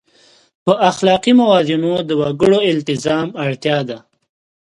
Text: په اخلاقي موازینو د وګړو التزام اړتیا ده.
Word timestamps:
په 0.65 0.73
اخلاقي 0.89 1.33
موازینو 1.41 1.93
د 2.07 2.09
وګړو 2.21 2.57
التزام 2.71 3.27
اړتیا 3.43 3.77
ده. 3.89 3.97